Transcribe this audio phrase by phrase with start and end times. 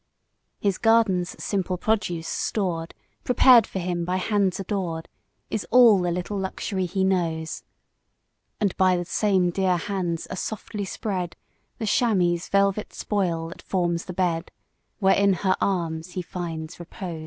[0.59, 5.07] His garden's simple produce stored, Prepared for him by hands adored,
[5.51, 7.61] Is all the little luxury he knows.
[8.59, 11.35] And by the same dear hands are softly spread,
[11.77, 14.49] The Chamois' velvet spoil that forms the bed,
[14.97, 17.19] Where in her arms he finds repose.